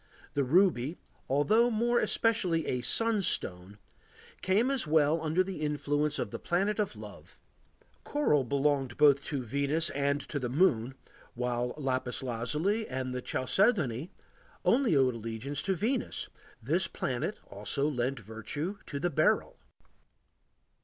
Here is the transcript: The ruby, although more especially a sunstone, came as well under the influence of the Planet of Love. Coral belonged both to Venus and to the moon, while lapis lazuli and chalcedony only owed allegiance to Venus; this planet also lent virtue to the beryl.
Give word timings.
The 0.33 0.43
ruby, 0.43 0.97
although 1.29 1.69
more 1.69 1.99
especially 1.99 2.65
a 2.65 2.81
sunstone, 2.81 3.77
came 4.41 4.71
as 4.71 4.87
well 4.87 5.21
under 5.21 5.43
the 5.43 5.61
influence 5.61 6.17
of 6.17 6.31
the 6.31 6.39
Planet 6.39 6.79
of 6.79 6.95
Love. 6.95 7.37
Coral 8.03 8.43
belonged 8.43 8.97
both 8.97 9.23
to 9.25 9.43
Venus 9.43 9.91
and 9.91 10.19
to 10.21 10.39
the 10.39 10.49
moon, 10.49 10.95
while 11.35 11.75
lapis 11.77 12.23
lazuli 12.23 12.87
and 12.87 13.13
chalcedony 13.23 14.11
only 14.65 14.95
owed 14.95 15.13
allegiance 15.13 15.61
to 15.61 15.75
Venus; 15.75 16.29
this 16.63 16.87
planet 16.87 17.37
also 17.45 17.87
lent 17.87 18.19
virtue 18.19 18.79
to 18.87 18.99
the 18.99 19.11
beryl. 19.11 19.59